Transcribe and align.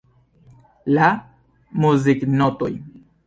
La 0.95 1.09
muziknotoj. 1.85 2.73